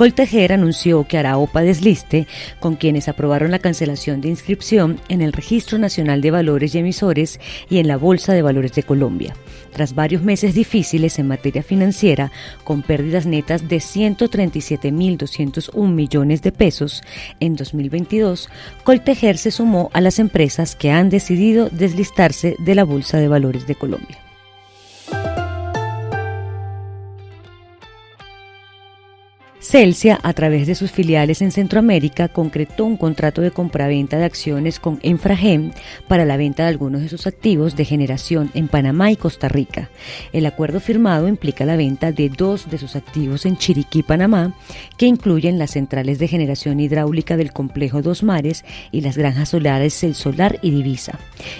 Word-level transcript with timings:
Coltejer 0.00 0.54
anunció 0.54 1.04
que 1.06 1.18
hará 1.18 1.36
OPA 1.36 1.60
desliste 1.60 2.26
con 2.58 2.76
quienes 2.76 3.06
aprobaron 3.06 3.50
la 3.50 3.58
cancelación 3.58 4.22
de 4.22 4.30
inscripción 4.30 4.98
en 5.10 5.20
el 5.20 5.34
Registro 5.34 5.76
Nacional 5.76 6.22
de 6.22 6.30
Valores 6.30 6.74
y 6.74 6.78
Emisores 6.78 7.38
y 7.68 7.80
en 7.80 7.86
la 7.86 7.98
Bolsa 7.98 8.32
de 8.32 8.40
Valores 8.40 8.72
de 8.72 8.82
Colombia. 8.82 9.36
Tras 9.74 9.94
varios 9.94 10.22
meses 10.22 10.54
difíciles 10.54 11.18
en 11.18 11.28
materia 11.28 11.62
financiera, 11.62 12.32
con 12.64 12.80
pérdidas 12.80 13.26
netas 13.26 13.68
de 13.68 13.76
137.201 13.76 15.92
millones 15.92 16.40
de 16.40 16.52
pesos 16.52 17.02
en 17.38 17.54
2022, 17.54 18.48
Coltejer 18.84 19.36
se 19.36 19.50
sumó 19.50 19.90
a 19.92 20.00
las 20.00 20.18
empresas 20.18 20.76
que 20.76 20.92
han 20.92 21.10
decidido 21.10 21.68
deslistarse 21.68 22.56
de 22.58 22.74
la 22.74 22.84
Bolsa 22.84 23.18
de 23.18 23.28
Valores 23.28 23.66
de 23.66 23.74
Colombia. 23.74 24.29
Celsia, 29.60 30.18
a 30.22 30.32
través 30.32 30.66
de 30.66 30.74
sus 30.74 30.90
filiales 30.90 31.42
en 31.42 31.52
Centroamérica, 31.52 32.28
concretó 32.28 32.86
un 32.86 32.96
contrato 32.96 33.42
de 33.42 33.50
compraventa 33.50 34.16
de 34.16 34.24
acciones 34.24 34.80
con 34.80 34.98
Enfragem 35.02 35.72
para 36.08 36.24
la 36.24 36.38
venta 36.38 36.62
de 36.62 36.70
algunos 36.70 37.02
de 37.02 37.10
sus 37.10 37.26
activos 37.26 37.76
de 37.76 37.84
generación 37.84 38.50
en 38.54 38.68
Panamá 38.68 39.10
y 39.10 39.16
Costa 39.16 39.48
Rica. 39.48 39.90
El 40.32 40.46
acuerdo 40.46 40.80
firmado 40.80 41.28
implica 41.28 41.66
la 41.66 41.76
venta 41.76 42.10
de 42.10 42.30
dos 42.30 42.70
de 42.70 42.78
sus 42.78 42.96
activos 42.96 43.44
en 43.44 43.58
Chiriquí, 43.58 44.02
Panamá, 44.02 44.54
que 44.96 45.04
incluyen 45.04 45.58
las 45.58 45.72
centrales 45.72 46.18
de 46.18 46.28
generación 46.28 46.80
hidráulica 46.80 47.36
del 47.36 47.52
complejo 47.52 48.00
Dos 48.00 48.22
Mares 48.22 48.64
y 48.92 49.02
las 49.02 49.18
granjas 49.18 49.50
solares 49.50 50.02
El 50.02 50.14
Solar 50.14 50.58
y 50.62 50.70
Divisa, 50.70 51.18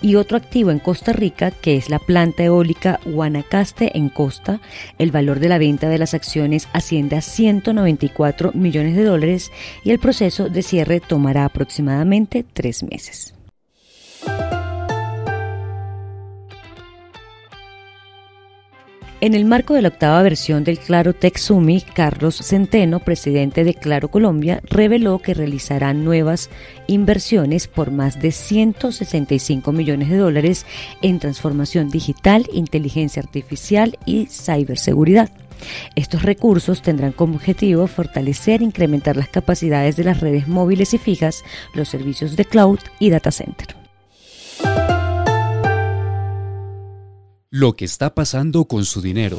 y 0.00 0.14
otro 0.14 0.38
activo 0.38 0.70
en 0.70 0.78
Costa 0.78 1.12
Rica, 1.12 1.50
que 1.50 1.76
es 1.76 1.90
la 1.90 1.98
planta 1.98 2.42
eólica 2.42 3.00
Guanacaste 3.04 3.98
en 3.98 4.08
Costa. 4.08 4.60
El 4.98 5.10
valor 5.10 5.40
de 5.40 5.50
la 5.50 5.58
venta 5.58 5.90
de 5.90 5.98
las 5.98 6.14
acciones 6.14 6.68
asciende 6.72 7.16
a 7.16 7.20
190 7.20 7.81
94 7.82 8.52
millones 8.54 8.96
de 8.96 9.04
dólares 9.04 9.50
y 9.84 9.90
el 9.90 9.98
proceso 9.98 10.48
de 10.48 10.62
cierre 10.62 11.00
tomará 11.00 11.44
aproximadamente 11.44 12.44
tres 12.44 12.82
meses. 12.82 13.34
En 19.22 19.34
el 19.34 19.44
marco 19.44 19.74
de 19.74 19.82
la 19.82 19.88
octava 19.88 20.20
versión 20.24 20.64
del 20.64 20.80
Claro 20.80 21.14
Tech 21.14 21.38
Summit, 21.38 21.84
Carlos 21.94 22.38
Centeno, 22.42 22.98
presidente 22.98 23.62
de 23.62 23.74
Claro 23.74 24.08
Colombia, 24.08 24.60
reveló 24.64 25.20
que 25.20 25.32
realizará 25.32 25.94
nuevas 25.94 26.50
inversiones 26.88 27.68
por 27.68 27.92
más 27.92 28.20
de 28.20 28.32
165 28.32 29.70
millones 29.70 30.10
de 30.10 30.16
dólares 30.16 30.66
en 31.02 31.20
transformación 31.20 31.88
digital, 31.88 32.48
inteligencia 32.52 33.22
artificial 33.22 33.96
y 34.06 34.26
ciberseguridad. 34.26 35.30
Estos 35.94 36.22
recursos 36.22 36.82
tendrán 36.82 37.12
como 37.12 37.36
objetivo 37.36 37.86
fortalecer 37.86 38.60
e 38.60 38.64
incrementar 38.64 39.16
las 39.16 39.28
capacidades 39.28 39.96
de 39.96 40.04
las 40.04 40.20
redes 40.20 40.48
móviles 40.48 40.94
y 40.94 40.98
fijas, 40.98 41.44
los 41.74 41.88
servicios 41.88 42.36
de 42.36 42.44
cloud 42.44 42.80
y 42.98 43.10
data 43.10 43.30
center. 43.30 43.76
Lo 47.50 47.76
que 47.76 47.84
está 47.84 48.14
pasando 48.14 48.64
con 48.64 48.84
su 48.86 49.02
dinero. 49.02 49.38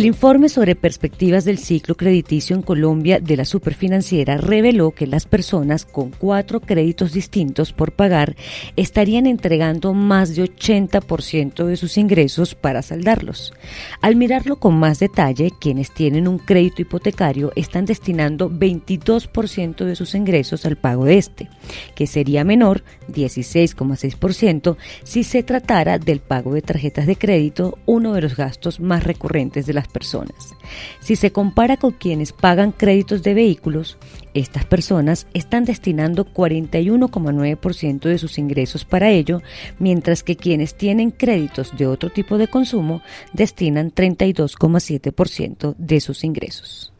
El 0.00 0.06
informe 0.06 0.48
sobre 0.48 0.76
perspectivas 0.76 1.44
del 1.44 1.58
ciclo 1.58 1.94
crediticio 1.94 2.56
en 2.56 2.62
Colombia 2.62 3.20
de 3.20 3.36
la 3.36 3.44
superfinanciera 3.44 4.38
reveló 4.38 4.92
que 4.92 5.06
las 5.06 5.26
personas 5.26 5.84
con 5.84 6.08
cuatro 6.08 6.60
créditos 6.60 7.12
distintos 7.12 7.74
por 7.74 7.92
pagar 7.92 8.34
estarían 8.76 9.26
entregando 9.26 9.92
más 9.92 10.34
de 10.34 10.44
80% 10.44 11.66
de 11.66 11.76
sus 11.76 11.98
ingresos 11.98 12.54
para 12.54 12.80
saldarlos. 12.80 13.52
Al 14.00 14.16
mirarlo 14.16 14.56
con 14.56 14.78
más 14.78 15.00
detalle, 15.00 15.50
quienes 15.60 15.92
tienen 15.92 16.28
un 16.28 16.38
crédito 16.38 16.80
hipotecario 16.80 17.52
están 17.54 17.84
destinando 17.84 18.48
22% 18.48 19.84
de 19.84 19.96
sus 19.96 20.14
ingresos 20.14 20.64
al 20.64 20.76
pago 20.78 21.04
de 21.04 21.18
este, 21.18 21.50
que 21.94 22.06
sería 22.06 22.42
menor, 22.42 22.84
16,6%, 23.12 24.78
si 25.04 25.24
se 25.24 25.42
tratara 25.42 25.98
del 25.98 26.20
pago 26.20 26.54
de 26.54 26.62
tarjetas 26.62 27.06
de 27.06 27.16
crédito, 27.16 27.76
uno 27.84 28.14
de 28.14 28.22
los 28.22 28.34
gastos 28.34 28.80
más 28.80 29.04
recurrentes 29.04 29.66
de 29.66 29.74
la 29.74 29.89
personas. 29.90 30.54
Si 31.00 31.16
se 31.16 31.32
compara 31.32 31.76
con 31.76 31.92
quienes 31.92 32.32
pagan 32.32 32.72
créditos 32.72 33.22
de 33.22 33.34
vehículos, 33.34 33.98
estas 34.32 34.64
personas 34.64 35.26
están 35.34 35.64
destinando 35.64 36.24
41,9% 36.24 38.00
de 38.00 38.18
sus 38.18 38.38
ingresos 38.38 38.84
para 38.84 39.10
ello, 39.10 39.42
mientras 39.78 40.22
que 40.22 40.36
quienes 40.36 40.74
tienen 40.76 41.10
créditos 41.10 41.76
de 41.76 41.86
otro 41.86 42.10
tipo 42.10 42.38
de 42.38 42.48
consumo 42.48 43.02
destinan 43.32 43.92
32,7% 43.92 45.74
de 45.76 46.00
sus 46.00 46.24
ingresos. 46.24 46.92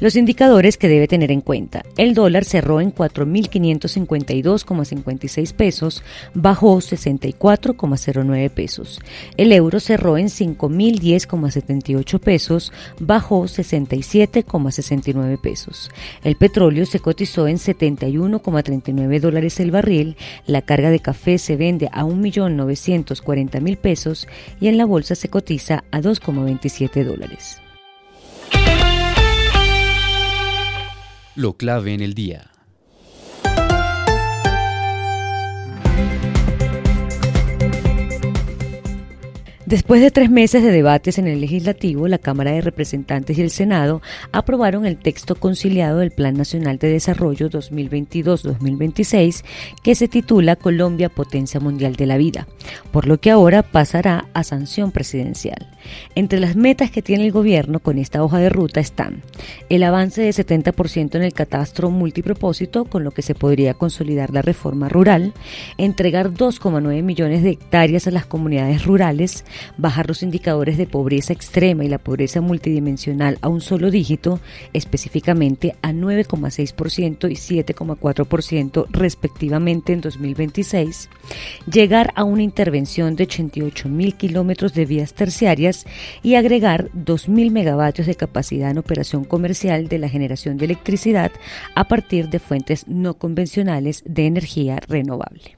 Los 0.00 0.14
indicadores 0.14 0.76
que 0.76 0.86
debe 0.86 1.08
tener 1.08 1.32
en 1.32 1.40
cuenta. 1.40 1.84
El 1.96 2.14
dólar 2.14 2.44
cerró 2.44 2.80
en 2.80 2.94
4.552,56 2.94 5.52
pesos, 5.54 6.04
bajó 6.34 6.76
64,09 6.76 8.50
pesos. 8.50 9.00
El 9.36 9.50
euro 9.52 9.80
cerró 9.80 10.16
en 10.16 10.28
5.010,78 10.28 12.20
pesos, 12.20 12.72
bajó 13.00 13.42
67,69 13.42 15.40
pesos. 15.40 15.90
El 16.22 16.36
petróleo 16.36 16.86
se 16.86 17.00
cotizó 17.00 17.48
en 17.48 17.56
71,39 17.56 19.20
dólares 19.20 19.58
el 19.58 19.72
barril. 19.72 20.16
La 20.46 20.62
carga 20.62 20.90
de 20.90 21.00
café 21.00 21.38
se 21.38 21.56
vende 21.56 21.88
a 21.92 22.04
1.940.000 22.04 23.76
pesos 23.76 24.28
y 24.60 24.68
en 24.68 24.78
la 24.78 24.84
bolsa 24.84 25.16
se 25.16 25.28
cotiza 25.28 25.82
a 25.90 26.00
2,27 26.00 27.04
dólares. 27.04 27.60
Lo 31.38 31.56
clave 31.56 31.94
en 31.94 32.00
el 32.00 32.14
día. 32.14 32.50
Después 39.68 40.00
de 40.00 40.10
tres 40.10 40.30
meses 40.30 40.62
de 40.62 40.70
debates 40.70 41.18
en 41.18 41.26
el 41.26 41.42
legislativo, 41.42 42.08
la 42.08 42.16
Cámara 42.16 42.52
de 42.52 42.62
Representantes 42.62 43.36
y 43.36 43.42
el 43.42 43.50
Senado 43.50 44.00
aprobaron 44.32 44.86
el 44.86 44.96
texto 44.96 45.34
conciliado 45.34 45.98
del 45.98 46.10
Plan 46.10 46.38
Nacional 46.38 46.78
de 46.78 46.88
Desarrollo 46.88 47.50
2022-2026 47.50 49.44
que 49.82 49.94
se 49.94 50.08
titula 50.08 50.56
Colombia 50.56 51.10
Potencia 51.10 51.60
Mundial 51.60 51.96
de 51.96 52.06
la 52.06 52.16
Vida, 52.16 52.48
por 52.92 53.06
lo 53.06 53.20
que 53.20 53.30
ahora 53.30 53.62
pasará 53.62 54.28
a 54.32 54.42
sanción 54.42 54.90
presidencial. 54.90 55.68
Entre 56.14 56.40
las 56.40 56.56
metas 56.56 56.90
que 56.90 57.02
tiene 57.02 57.26
el 57.26 57.32
gobierno 57.32 57.80
con 57.80 57.98
esta 57.98 58.22
hoja 58.22 58.38
de 58.38 58.48
ruta 58.48 58.80
están 58.80 59.22
el 59.68 59.82
avance 59.82 60.22
de 60.22 60.30
70% 60.30 61.16
en 61.16 61.22
el 61.22 61.34
catastro 61.34 61.90
multipropósito, 61.90 62.86
con 62.86 63.04
lo 63.04 63.10
que 63.10 63.20
se 63.20 63.34
podría 63.34 63.74
consolidar 63.74 64.30
la 64.30 64.40
reforma 64.40 64.88
rural, 64.88 65.34
entregar 65.76 66.30
2,9 66.30 67.02
millones 67.02 67.42
de 67.42 67.50
hectáreas 67.50 68.06
a 68.06 68.10
las 68.10 68.24
comunidades 68.24 68.86
rurales, 68.86 69.44
bajar 69.76 70.08
los 70.08 70.22
indicadores 70.22 70.76
de 70.76 70.86
pobreza 70.86 71.32
extrema 71.32 71.84
y 71.84 71.88
la 71.88 71.98
pobreza 71.98 72.40
multidimensional 72.40 73.38
a 73.40 73.48
un 73.48 73.60
solo 73.60 73.90
dígito, 73.90 74.40
específicamente 74.72 75.76
a 75.82 75.92
9,6% 75.92 77.30
y 77.30 77.34
7,4% 77.34 78.86
respectivamente 78.90 79.92
en 79.92 80.00
2026, 80.00 81.08
llegar 81.70 82.12
a 82.14 82.24
una 82.24 82.42
intervención 82.42 83.16
de 83.16 83.24
88 83.24 83.88
mil 83.88 84.14
kilómetros 84.14 84.74
de 84.74 84.86
vías 84.86 85.14
terciarias 85.14 85.86
y 86.22 86.34
agregar 86.34 86.90
2.000 86.92 87.50
megavatios 87.50 88.06
de 88.06 88.14
capacidad 88.14 88.70
en 88.70 88.78
operación 88.78 89.24
comercial 89.24 89.88
de 89.88 89.98
la 89.98 90.08
generación 90.08 90.56
de 90.56 90.66
electricidad 90.66 91.32
a 91.74 91.84
partir 91.84 92.28
de 92.28 92.38
fuentes 92.38 92.86
no 92.88 93.14
convencionales 93.14 94.02
de 94.06 94.26
energía 94.26 94.80
renovable. 94.88 95.57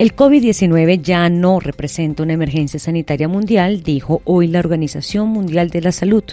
El 0.00 0.16
COVID-19 0.16 1.02
ya 1.02 1.28
no 1.28 1.60
representa 1.60 2.22
una 2.22 2.32
emergencia 2.32 2.80
sanitaria 2.80 3.28
mundial, 3.28 3.82
dijo 3.82 4.22
hoy 4.24 4.48
la 4.48 4.60
Organización 4.60 5.28
Mundial 5.28 5.68
de 5.68 5.82
la 5.82 5.92
Salud, 5.92 6.24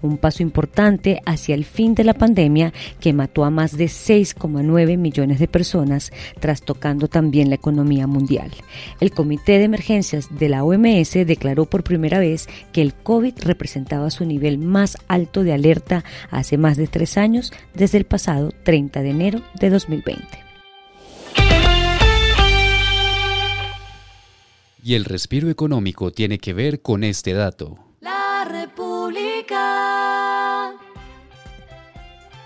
un 0.00 0.16
paso 0.16 0.44
importante 0.44 1.20
hacia 1.26 1.56
el 1.56 1.64
fin 1.64 1.96
de 1.96 2.04
la 2.04 2.14
pandemia 2.14 2.72
que 3.00 3.12
mató 3.12 3.44
a 3.44 3.50
más 3.50 3.76
de 3.76 3.86
6,9 3.86 4.96
millones 4.96 5.40
de 5.40 5.48
personas, 5.48 6.12
trastocando 6.38 7.08
también 7.08 7.48
la 7.48 7.56
economía 7.56 8.06
mundial. 8.06 8.52
El 9.00 9.10
Comité 9.10 9.58
de 9.58 9.64
Emergencias 9.64 10.28
de 10.30 10.48
la 10.48 10.62
OMS 10.62 11.14
declaró 11.26 11.64
por 11.64 11.82
primera 11.82 12.20
vez 12.20 12.48
que 12.72 12.80
el 12.80 12.94
COVID 12.94 13.34
representaba 13.40 14.10
su 14.10 14.24
nivel 14.24 14.58
más 14.58 14.98
alto 15.08 15.42
de 15.42 15.52
alerta 15.52 16.04
hace 16.30 16.58
más 16.58 16.76
de 16.76 16.86
tres 16.86 17.18
años, 17.18 17.52
desde 17.74 17.98
el 17.98 18.04
pasado 18.04 18.52
30 18.62 19.02
de 19.02 19.10
enero 19.10 19.42
de 19.58 19.70
2020. 19.70 20.45
Y 24.86 24.94
el 24.94 25.04
respiro 25.04 25.50
económico 25.50 26.12
tiene 26.12 26.38
que 26.38 26.54
ver 26.54 26.80
con 26.80 27.02
este 27.02 27.32
dato. 27.32 27.76
La 28.00 28.46
República. 28.48 29.56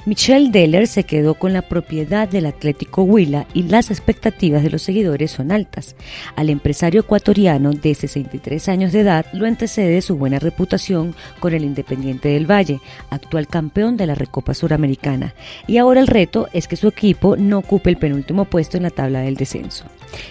Michelle 0.06 0.50
Deller 0.50 0.86
se 0.86 1.04
quedó 1.04 1.34
con 1.34 1.52
la 1.52 1.60
propiedad 1.60 2.26
del 2.26 2.46
Atlético 2.46 3.02
Huila 3.02 3.46
y 3.52 3.64
las 3.64 3.90
expectativas 3.90 4.62
de 4.62 4.70
los 4.70 4.80
seguidores 4.80 5.32
son 5.32 5.52
altas. 5.52 5.96
Al 6.34 6.48
empresario 6.48 7.02
ecuatoriano 7.02 7.72
de 7.72 7.94
63 7.94 8.70
años 8.70 8.92
de 8.92 9.00
edad 9.00 9.26
lo 9.34 9.44
antecede 9.44 10.00
su 10.00 10.16
buena 10.16 10.38
reputación 10.38 11.14
con 11.40 11.52
el 11.52 11.62
Independiente 11.62 12.30
del 12.30 12.50
Valle, 12.50 12.80
actual 13.10 13.48
campeón 13.48 13.98
de 13.98 14.06
la 14.06 14.14
Recopa 14.14 14.54
Suramericana. 14.54 15.34
Y 15.66 15.76
ahora 15.76 16.00
el 16.00 16.06
reto 16.06 16.48
es 16.54 16.68
que 16.68 16.76
su 16.76 16.88
equipo 16.88 17.36
no 17.36 17.58
ocupe 17.58 17.90
el 17.90 17.98
penúltimo 17.98 18.46
puesto 18.46 18.78
en 18.78 18.84
la 18.84 18.90
tabla 18.90 19.20
del 19.20 19.36
descenso. 19.36 19.84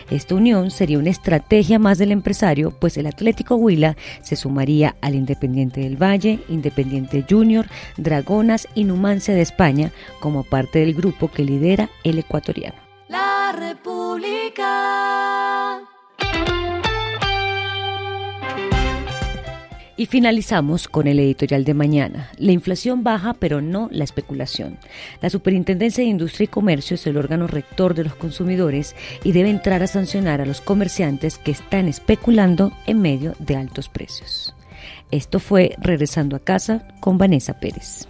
Esta 0.09 0.35
unión 0.35 0.71
sería 0.71 0.99
una 0.99 1.09
estrategia 1.09 1.79
más 1.79 1.97
del 1.97 2.11
empresario, 2.11 2.71
pues 2.71 2.97
el 2.97 3.07
Atlético 3.07 3.55
Huila 3.55 3.95
se 4.21 4.35
sumaría 4.35 4.95
al 5.01 5.15
Independiente 5.15 5.81
del 5.81 6.01
Valle, 6.01 6.39
Independiente 6.49 7.25
Junior, 7.29 7.67
Dragonas 7.97 8.67
y 8.75 8.83
Numancia 8.83 9.33
de 9.33 9.41
España 9.41 9.91
como 10.19 10.43
parte 10.43 10.79
del 10.79 10.93
grupo 10.93 11.29
que 11.29 11.43
lidera 11.43 11.89
el 12.03 12.19
ecuatoriano. 12.19 12.77
La 13.07 13.51
República. 13.51 14.69
Y 19.99 20.05
finalizamos 20.05 20.87
con 20.87 21.07
el 21.07 21.19
editorial 21.19 21.65
de 21.65 21.73
mañana. 21.73 22.29
La 22.37 22.53
inflación 22.53 23.03
baja, 23.03 23.33
pero 23.33 23.59
no 23.59 23.89
la 23.91 24.05
especulación. 24.05 24.77
La 25.21 25.29
Superintendencia 25.29 26.01
de 26.01 26.09
Industria 26.09 26.45
y 26.45 26.47
Comercio 26.47 26.95
es 26.95 27.05
el 27.05 27.17
órgano 27.17 27.47
rector 27.47 27.93
de 27.95 28.05
los 28.05 28.15
consumidores 28.15 28.95
y 29.25 29.33
debe 29.33 29.49
entrar 29.49 29.83
a 29.83 29.87
sancionar 29.87 30.39
a 30.39 30.45
los 30.45 30.61
comerciantes 30.61 31.37
que 31.37 31.51
están 31.51 31.89
especulando 31.89 32.71
en 32.87 33.01
medio 33.01 33.35
de 33.39 33.57
altos 33.57 33.89
precios. 33.89 34.55
Esto 35.11 35.41
fue 35.41 35.75
Regresando 35.81 36.37
a 36.37 36.39
casa 36.39 36.87
con 37.01 37.17
Vanessa 37.17 37.59
Pérez. 37.59 38.07